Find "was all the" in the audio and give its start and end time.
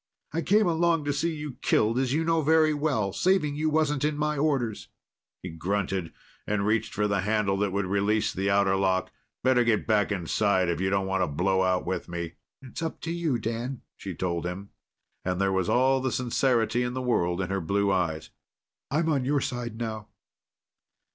15.53-16.11